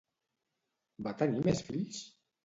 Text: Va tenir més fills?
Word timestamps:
Va 1.07 1.13
tenir 1.19 1.43
més 1.49 1.61
fills? 1.67 2.01